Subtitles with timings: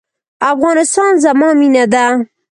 [0.53, 2.05] افغانستان زما مینه ده؟